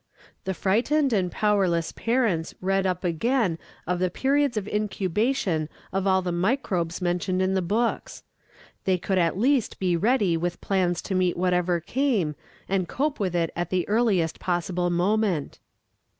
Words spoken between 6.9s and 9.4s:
mentioned in the books. They could at